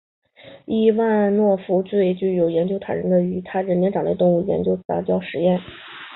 [0.65, 5.63] 伊万诺夫最具争议的研究在于他的人与其他灵长类动物的杂交试验研究。